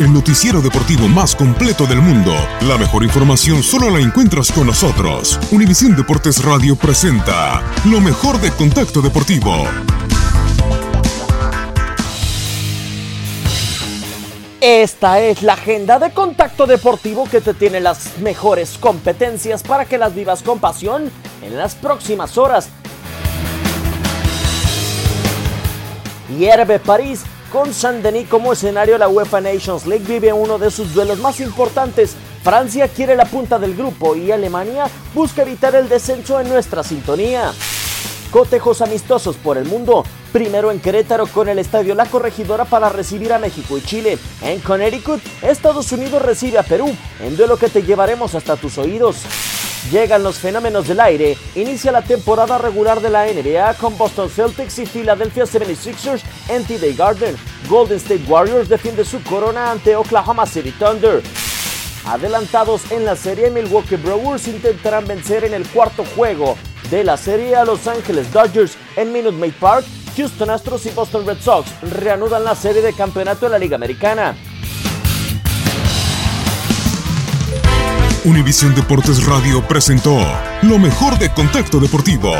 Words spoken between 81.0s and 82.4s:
de Contacto Deportivo.